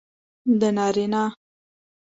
[0.59, 1.23] د نارینه